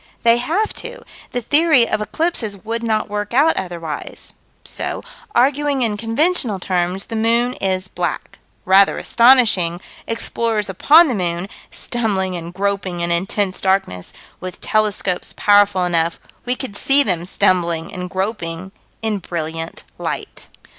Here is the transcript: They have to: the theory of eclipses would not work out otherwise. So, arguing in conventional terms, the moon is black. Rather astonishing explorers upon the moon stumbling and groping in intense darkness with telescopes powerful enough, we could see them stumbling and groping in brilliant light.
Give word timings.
They 0.23 0.37
have 0.37 0.73
to: 0.81 1.03
the 1.29 1.43
theory 1.43 1.87
of 1.87 2.01
eclipses 2.01 2.57
would 2.65 2.81
not 2.81 3.07
work 3.07 3.35
out 3.35 3.55
otherwise. 3.55 4.33
So, 4.65 5.03
arguing 5.35 5.83
in 5.83 5.95
conventional 5.95 6.57
terms, 6.59 7.05
the 7.05 7.15
moon 7.15 7.53
is 7.61 7.87
black. 7.87 8.39
Rather 8.65 8.97
astonishing 8.97 9.79
explorers 10.07 10.69
upon 10.69 11.07
the 11.07 11.13
moon 11.13 11.47
stumbling 11.69 12.35
and 12.35 12.51
groping 12.51 13.01
in 13.01 13.11
intense 13.11 13.61
darkness 13.61 14.11
with 14.39 14.59
telescopes 14.59 15.35
powerful 15.37 15.85
enough, 15.85 16.19
we 16.47 16.55
could 16.55 16.75
see 16.75 17.03
them 17.03 17.23
stumbling 17.27 17.93
and 17.93 18.09
groping 18.09 18.71
in 19.03 19.19
brilliant 19.19 19.83
light. 19.99 20.47